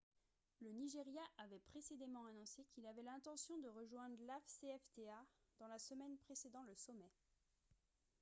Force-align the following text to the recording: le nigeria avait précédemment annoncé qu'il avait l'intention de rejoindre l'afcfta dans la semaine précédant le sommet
le 0.61 0.71
nigeria 0.71 1.21
avait 1.37 1.59
précédemment 1.59 2.25
annoncé 2.25 2.65
qu'il 2.71 2.87
avait 2.87 3.03
l'intention 3.03 3.59
de 3.59 3.67
rejoindre 3.69 4.17
l'afcfta 4.25 5.27
dans 5.59 5.67
la 5.67 5.77
semaine 5.77 6.17
précédant 6.17 6.63
le 6.63 6.73
sommet 6.73 7.11